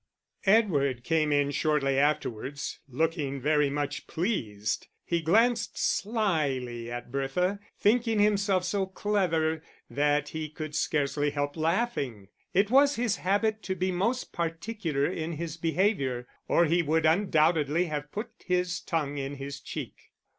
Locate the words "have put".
17.85-18.31